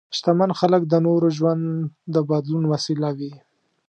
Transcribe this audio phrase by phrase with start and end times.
[0.17, 1.63] شتمن خلک د نورو ژوند
[2.13, 3.33] د بدلون وسیله وي.